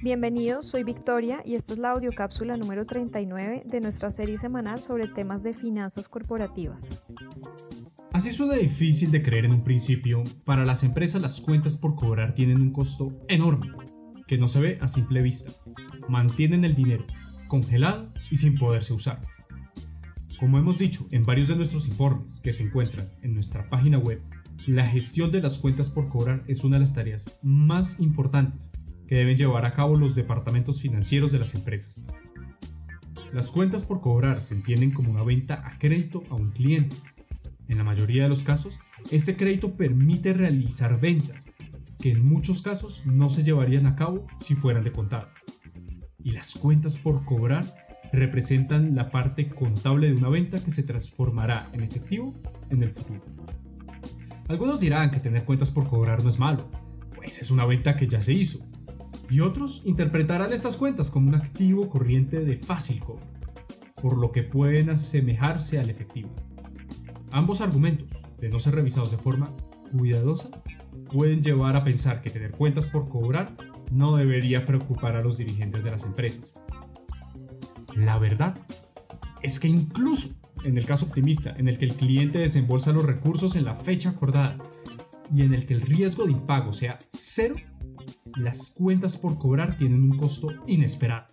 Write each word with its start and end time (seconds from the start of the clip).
Bienvenidos, 0.00 0.68
soy 0.68 0.84
Victoria 0.84 1.42
y 1.44 1.56
esta 1.56 1.72
es 1.72 1.80
la 1.80 1.90
audiocápsula 1.90 2.56
número 2.56 2.86
39 2.86 3.64
de 3.66 3.80
nuestra 3.80 4.12
serie 4.12 4.38
semanal 4.38 4.78
sobre 4.78 5.08
temas 5.08 5.42
de 5.42 5.54
finanzas 5.54 6.08
corporativas. 6.08 7.02
Así 8.12 8.30
suena 8.30 8.54
difícil 8.54 9.10
de 9.10 9.24
creer 9.24 9.46
en 9.46 9.54
un 9.54 9.64
principio, 9.64 10.22
para 10.44 10.64
las 10.64 10.84
empresas 10.84 11.20
las 11.20 11.40
cuentas 11.40 11.76
por 11.76 11.96
cobrar 11.96 12.32
tienen 12.36 12.60
un 12.60 12.70
costo 12.70 13.12
enorme, 13.26 13.72
que 14.28 14.38
no 14.38 14.46
se 14.46 14.60
ve 14.60 14.78
a 14.80 14.86
simple 14.86 15.20
vista. 15.20 15.50
Mantienen 16.08 16.64
el 16.64 16.76
dinero 16.76 17.04
congelado 17.48 18.08
y 18.30 18.36
sin 18.36 18.56
poderse 18.56 18.94
usar. 18.94 19.20
Como 20.38 20.58
hemos 20.58 20.78
dicho 20.78 21.08
en 21.10 21.24
varios 21.24 21.48
de 21.48 21.56
nuestros 21.56 21.88
informes 21.88 22.40
que 22.40 22.52
se 22.52 22.62
encuentran 22.62 23.08
en 23.22 23.34
nuestra 23.34 23.68
página 23.68 23.98
web, 23.98 24.22
la 24.68 24.86
gestión 24.86 25.32
de 25.32 25.40
las 25.40 25.58
cuentas 25.58 25.90
por 25.90 26.08
cobrar 26.08 26.44
es 26.46 26.62
una 26.62 26.76
de 26.76 26.80
las 26.80 26.94
tareas 26.94 27.40
más 27.42 27.98
importantes 27.98 28.70
que 29.08 29.16
deben 29.16 29.38
llevar 29.38 29.64
a 29.64 29.72
cabo 29.72 29.96
los 29.96 30.14
departamentos 30.14 30.80
financieros 30.80 31.32
de 31.32 31.38
las 31.38 31.54
empresas. 31.54 32.04
Las 33.32 33.50
cuentas 33.50 33.84
por 33.84 34.00
cobrar 34.00 34.42
se 34.42 34.54
entienden 34.54 34.90
como 34.90 35.10
una 35.10 35.22
venta 35.22 35.66
a 35.66 35.78
crédito 35.78 36.22
a 36.30 36.34
un 36.34 36.50
cliente. 36.50 36.96
En 37.68 37.78
la 37.78 37.84
mayoría 37.84 38.24
de 38.24 38.28
los 38.28 38.44
casos, 38.44 38.78
este 39.10 39.36
crédito 39.36 39.74
permite 39.76 40.34
realizar 40.34 41.00
ventas 41.00 41.50
que 41.98 42.12
en 42.12 42.24
muchos 42.24 42.62
casos 42.62 43.04
no 43.06 43.28
se 43.28 43.42
llevarían 43.42 43.86
a 43.86 43.96
cabo 43.96 44.26
si 44.38 44.54
fueran 44.54 44.84
de 44.84 44.92
contado. 44.92 45.28
Y 46.22 46.32
las 46.32 46.54
cuentas 46.54 46.96
por 46.96 47.24
cobrar 47.24 47.64
representan 48.12 48.94
la 48.94 49.10
parte 49.10 49.48
contable 49.48 50.08
de 50.08 50.14
una 50.14 50.28
venta 50.28 50.62
que 50.62 50.70
se 50.70 50.82
transformará 50.82 51.68
en 51.72 51.82
efectivo 51.82 52.34
en 52.70 52.82
el 52.82 52.90
futuro. 52.90 53.22
Algunos 54.48 54.80
dirán 54.80 55.10
que 55.10 55.20
tener 55.20 55.44
cuentas 55.44 55.70
por 55.70 55.86
cobrar 55.88 56.22
no 56.22 56.30
es 56.30 56.38
malo, 56.38 56.70
pues 57.14 57.38
es 57.40 57.50
una 57.50 57.66
venta 57.66 57.96
que 57.96 58.08
ya 58.08 58.22
se 58.22 58.32
hizo, 58.32 58.66
y 59.30 59.40
otros 59.40 59.82
interpretarán 59.84 60.52
estas 60.52 60.76
cuentas 60.76 61.10
como 61.10 61.28
un 61.28 61.34
activo 61.34 61.88
corriente 61.88 62.40
de 62.40 62.56
fácil 62.56 63.00
cobro, 63.00 63.26
por 64.00 64.16
lo 64.16 64.32
que 64.32 64.42
pueden 64.42 64.90
asemejarse 64.90 65.78
al 65.78 65.90
efectivo. 65.90 66.30
Ambos 67.32 67.60
argumentos, 67.60 68.08
de 68.38 68.48
no 68.48 68.58
ser 68.58 68.74
revisados 68.74 69.10
de 69.10 69.18
forma 69.18 69.54
cuidadosa, 69.92 70.50
pueden 71.12 71.42
llevar 71.42 71.76
a 71.76 71.84
pensar 71.84 72.22
que 72.22 72.30
tener 72.30 72.52
cuentas 72.52 72.86
por 72.86 73.08
cobrar 73.08 73.56
no 73.92 74.16
debería 74.16 74.66
preocupar 74.66 75.16
a 75.16 75.22
los 75.22 75.38
dirigentes 75.38 75.84
de 75.84 75.90
las 75.90 76.04
empresas. 76.04 76.52
La 77.94 78.18
verdad 78.18 78.58
es 79.42 79.58
que 79.58 79.68
incluso 79.68 80.30
en 80.64 80.76
el 80.76 80.86
caso 80.86 81.06
optimista, 81.06 81.54
en 81.56 81.68
el 81.68 81.78
que 81.78 81.84
el 81.84 81.94
cliente 81.94 82.38
desembolsa 82.38 82.92
los 82.92 83.04
recursos 83.04 83.56
en 83.56 83.64
la 83.64 83.74
fecha 83.74 84.10
acordada 84.10 84.56
y 85.34 85.42
en 85.42 85.54
el 85.54 85.66
que 85.66 85.74
el 85.74 85.82
riesgo 85.82 86.24
de 86.24 86.32
impago 86.32 86.72
sea 86.72 86.98
cero, 87.08 87.56
las 88.38 88.70
cuentas 88.70 89.16
por 89.16 89.38
cobrar 89.38 89.76
tienen 89.76 90.02
un 90.02 90.16
costo 90.16 90.48
inesperado. 90.66 91.26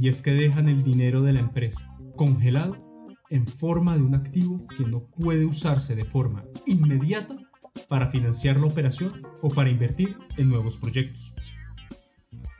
Y 0.00 0.08
es 0.08 0.22
que 0.22 0.32
dejan 0.32 0.68
el 0.68 0.82
dinero 0.82 1.22
de 1.22 1.32
la 1.32 1.40
empresa 1.40 1.94
congelado 2.16 2.76
en 3.30 3.46
forma 3.46 3.96
de 3.96 4.02
un 4.02 4.14
activo 4.14 4.66
que 4.76 4.84
no 4.84 5.06
puede 5.06 5.44
usarse 5.44 5.94
de 5.96 6.04
forma 6.04 6.44
inmediata 6.66 7.36
para 7.88 8.08
financiar 8.08 8.58
la 8.60 8.66
operación 8.66 9.12
o 9.42 9.48
para 9.48 9.70
invertir 9.70 10.16
en 10.36 10.48
nuevos 10.48 10.76
proyectos. 10.76 11.34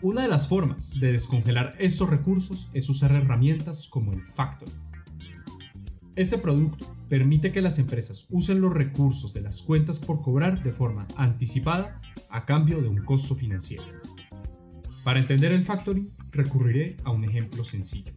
Una 0.02 0.22
de 0.22 0.28
las 0.28 0.48
formas 0.48 0.98
de 1.00 1.12
descongelar 1.12 1.76
estos 1.78 2.10
recursos 2.10 2.68
es 2.74 2.90
usar 2.90 3.12
herramientas 3.12 3.88
como 3.88 4.12
el 4.12 4.26
factoring. 4.26 4.74
Este 6.16 6.38
producto 6.38 6.93
permite 7.08 7.52
que 7.52 7.60
las 7.60 7.78
empresas 7.78 8.26
usen 8.30 8.60
los 8.60 8.72
recursos 8.72 9.32
de 9.34 9.40
las 9.40 9.62
cuentas 9.62 9.98
por 9.98 10.22
cobrar 10.22 10.62
de 10.62 10.72
forma 10.72 11.06
anticipada 11.16 12.00
a 12.30 12.44
cambio 12.44 12.80
de 12.80 12.88
un 12.88 13.04
costo 13.04 13.34
financiero. 13.34 13.84
Para 15.02 15.20
entender 15.20 15.52
el 15.52 15.64
factoring, 15.64 16.10
recurriré 16.30 16.96
a 17.04 17.10
un 17.10 17.24
ejemplo 17.24 17.64
sencillo. 17.64 18.12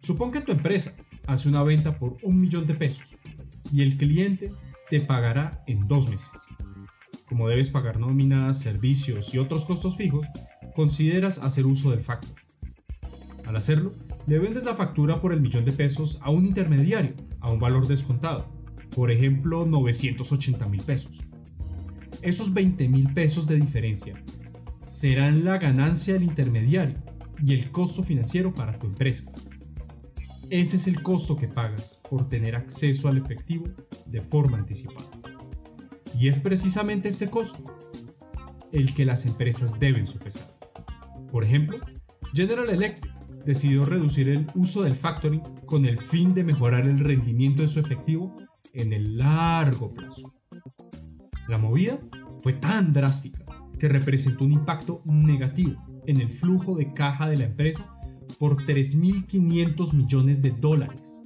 Supón 0.00 0.32
que 0.32 0.40
tu 0.40 0.52
empresa 0.52 0.94
hace 1.26 1.48
una 1.48 1.62
venta 1.62 1.98
por 1.98 2.16
un 2.22 2.40
millón 2.40 2.66
de 2.66 2.74
pesos 2.74 3.16
y 3.72 3.82
el 3.82 3.96
cliente 3.96 4.50
te 4.88 5.00
pagará 5.00 5.62
en 5.66 5.86
dos 5.86 6.08
meses. 6.08 6.32
Como 7.28 7.48
debes 7.48 7.68
pagar 7.68 8.00
nóminas, 8.00 8.58
servicios 8.58 9.34
y 9.34 9.38
otros 9.38 9.66
costos 9.66 9.96
fijos, 9.96 10.26
consideras 10.74 11.38
hacer 11.38 11.66
uso 11.66 11.90
del 11.90 12.00
factoring. 12.00 12.36
Al 13.44 13.56
hacerlo, 13.56 13.92
le 14.28 14.38
vendes 14.38 14.64
la 14.64 14.74
factura 14.74 15.22
por 15.22 15.32
el 15.32 15.40
millón 15.40 15.64
de 15.64 15.72
pesos 15.72 16.18
a 16.20 16.28
un 16.28 16.44
intermediario 16.44 17.14
a 17.40 17.50
un 17.50 17.58
valor 17.58 17.88
descontado, 17.88 18.46
por 18.94 19.10
ejemplo 19.10 19.64
980 19.64 20.68
mil 20.68 20.82
pesos. 20.82 21.22
Esos 22.20 22.52
20 22.52 22.88
mil 22.90 23.10
pesos 23.14 23.46
de 23.46 23.56
diferencia 23.56 24.22
serán 24.80 25.46
la 25.46 25.56
ganancia 25.56 26.12
del 26.12 26.24
intermediario 26.24 26.98
y 27.42 27.54
el 27.54 27.70
costo 27.70 28.02
financiero 28.02 28.52
para 28.52 28.78
tu 28.78 28.86
empresa. 28.88 29.32
Ese 30.50 30.76
es 30.76 30.86
el 30.88 31.02
costo 31.02 31.34
que 31.34 31.48
pagas 31.48 31.98
por 32.10 32.28
tener 32.28 32.54
acceso 32.54 33.08
al 33.08 33.16
efectivo 33.16 33.64
de 34.06 34.20
forma 34.20 34.58
anticipada. 34.58 35.06
Y 36.18 36.28
es 36.28 36.38
precisamente 36.38 37.08
este 37.08 37.30
costo 37.30 37.64
el 38.72 38.94
que 38.94 39.06
las 39.06 39.24
empresas 39.24 39.80
deben 39.80 40.06
sopesar. 40.06 40.48
Por 41.30 41.44
ejemplo, 41.44 41.78
General 42.34 42.68
Electric 42.68 43.07
decidió 43.48 43.86
reducir 43.86 44.28
el 44.28 44.46
uso 44.54 44.82
del 44.82 44.94
factoring 44.94 45.40
con 45.64 45.86
el 45.86 45.98
fin 45.98 46.34
de 46.34 46.44
mejorar 46.44 46.86
el 46.86 46.98
rendimiento 46.98 47.62
de 47.62 47.68
su 47.68 47.80
efectivo 47.80 48.36
en 48.74 48.92
el 48.92 49.16
largo 49.16 49.94
plazo. 49.94 50.34
La 51.48 51.56
movida 51.56 51.98
fue 52.42 52.52
tan 52.52 52.92
drástica 52.92 53.46
que 53.78 53.88
representó 53.88 54.44
un 54.44 54.52
impacto 54.52 55.00
negativo 55.06 55.82
en 56.06 56.20
el 56.20 56.28
flujo 56.28 56.76
de 56.76 56.92
caja 56.92 57.26
de 57.30 57.38
la 57.38 57.44
empresa 57.44 57.90
por 58.38 58.58
3.500 58.66 59.94
millones 59.94 60.42
de 60.42 60.50
dólares. 60.50 61.18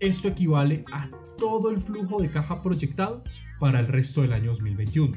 Esto 0.00 0.28
equivale 0.28 0.84
a 0.92 1.08
todo 1.38 1.70
el 1.70 1.80
flujo 1.80 2.20
de 2.20 2.28
caja 2.28 2.60
proyectado 2.60 3.24
para 3.58 3.80
el 3.80 3.86
resto 3.86 4.20
del 4.20 4.34
año 4.34 4.50
2021. 4.50 5.16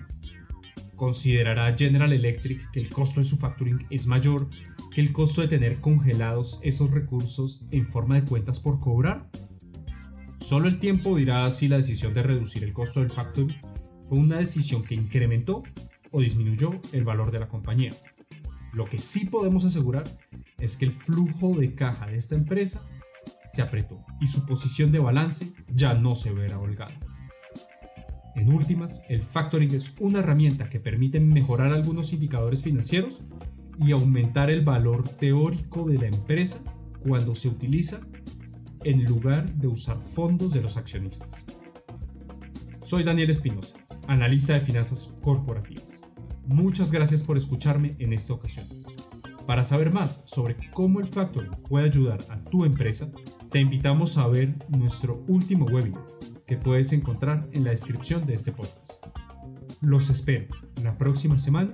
¿Considerará 0.95 1.75
General 1.77 2.13
Electric 2.13 2.71
que 2.71 2.79
el 2.79 2.87
costo 2.87 3.19
de 3.19 3.25
su 3.25 3.35
factoring 3.35 3.85
es 3.89 4.07
mayor 4.07 4.47
el 4.99 5.13
costo 5.13 5.41
de 5.41 5.47
tener 5.47 5.79
congelados 5.79 6.59
esos 6.63 6.91
recursos 6.91 7.63
en 7.71 7.87
forma 7.87 8.15
de 8.15 8.27
cuentas 8.27 8.59
por 8.59 8.79
cobrar? 8.79 9.29
Solo 10.39 10.67
el 10.67 10.79
tiempo 10.79 11.15
dirá 11.15 11.47
si 11.49 11.69
la 11.69 11.77
decisión 11.77 12.13
de 12.13 12.23
reducir 12.23 12.63
el 12.63 12.73
costo 12.73 12.99
del 12.99 13.11
factoring 13.11 13.55
fue 14.09 14.17
una 14.17 14.39
decisión 14.39 14.83
que 14.83 14.95
incrementó 14.95 15.63
o 16.11 16.19
disminuyó 16.19 16.71
el 16.91 17.05
valor 17.05 17.31
de 17.31 17.39
la 17.39 17.47
compañía. 17.47 17.91
Lo 18.73 18.85
que 18.85 18.97
sí 18.97 19.25
podemos 19.27 19.63
asegurar 19.63 20.03
es 20.57 20.75
que 20.75 20.85
el 20.85 20.91
flujo 20.91 21.51
de 21.57 21.73
caja 21.73 22.07
de 22.07 22.17
esta 22.17 22.35
empresa 22.35 22.81
se 23.45 23.61
apretó 23.61 24.03
y 24.19 24.27
su 24.27 24.45
posición 24.45 24.91
de 24.91 24.99
balance 24.99 25.53
ya 25.73 25.93
no 25.93 26.15
se 26.15 26.33
verá 26.33 26.59
holgada. 26.59 26.97
En 28.35 28.51
últimas, 28.53 29.03
el 29.09 29.21
factoring 29.21 29.73
es 29.73 29.93
una 29.99 30.19
herramienta 30.19 30.69
que 30.69 30.79
permite 30.79 31.19
mejorar 31.19 31.73
algunos 31.73 32.13
indicadores 32.13 32.63
financieros 32.63 33.21
y 33.79 33.91
aumentar 33.91 34.49
el 34.49 34.63
valor 34.63 35.07
teórico 35.07 35.87
de 35.87 35.97
la 35.97 36.07
empresa 36.07 36.59
cuando 37.07 37.35
se 37.35 37.49
utiliza 37.49 37.99
en 38.83 39.05
lugar 39.05 39.51
de 39.53 39.67
usar 39.67 39.95
fondos 39.95 40.53
de 40.53 40.61
los 40.61 40.77
accionistas. 40.77 41.43
Soy 42.81 43.03
Daniel 43.03 43.29
Espinosa, 43.29 43.77
analista 44.07 44.53
de 44.53 44.61
finanzas 44.61 45.13
corporativas. 45.21 46.01
Muchas 46.45 46.91
gracias 46.91 47.23
por 47.23 47.37
escucharme 47.37 47.95
en 47.99 48.13
esta 48.13 48.33
ocasión. 48.33 48.67
Para 49.45 49.63
saber 49.63 49.91
más 49.91 50.23
sobre 50.25 50.55
cómo 50.73 50.99
el 50.99 51.07
factoring 51.07 51.51
puede 51.67 51.85
ayudar 51.85 52.19
a 52.29 52.41
tu 52.45 52.65
empresa, 52.65 53.11
te 53.51 53.59
invitamos 53.59 54.17
a 54.17 54.27
ver 54.27 54.53
nuestro 54.69 55.23
último 55.27 55.65
webinar 55.65 56.05
que 56.47 56.57
puedes 56.57 56.91
encontrar 56.93 57.47
en 57.53 57.63
la 57.63 57.71
descripción 57.71 58.25
de 58.25 58.33
este 58.33 58.51
podcast. 58.51 59.05
Los 59.81 60.09
espero 60.09 60.47
la 60.83 60.97
próxima 60.97 61.39
semana 61.39 61.73